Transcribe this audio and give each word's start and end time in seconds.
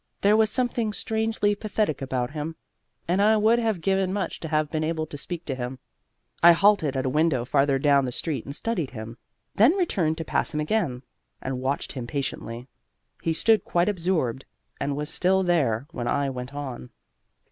There 0.21 0.35
was 0.35 0.49
something 0.49 0.93
strangely 0.93 1.53
pathetic 1.53 2.01
about 2.01 2.31
him, 2.31 2.55
and 3.07 3.21
I 3.21 3.37
would 3.37 3.59
have 3.59 3.81
given 3.81 4.11
much 4.11 4.39
to 4.39 4.47
have 4.47 4.71
been 4.71 4.83
able 4.83 5.05
to 5.05 5.15
speak 5.15 5.45
to 5.45 5.53
him. 5.53 5.77
I 6.41 6.53
halted 6.53 6.97
at 6.97 7.05
a 7.05 7.09
window 7.09 7.45
farther 7.45 7.77
down 7.77 8.05
the 8.05 8.11
street 8.11 8.43
and 8.43 8.55
studied 8.55 8.89
him; 8.89 9.19
then 9.53 9.77
returned 9.77 10.17
to 10.17 10.25
pass 10.25 10.55
him 10.55 10.59
again, 10.59 11.03
and 11.39 11.61
watched 11.61 11.91
him 11.91 12.07
patiently. 12.07 12.67
He 13.21 13.31
stood 13.33 13.63
quite 13.63 13.89
absorbed, 13.89 14.43
and 14.79 14.95
was 14.95 15.07
still 15.11 15.43
there 15.43 15.85
when 15.91 16.07
I 16.07 16.31
went 16.31 16.55
on. 16.55 16.89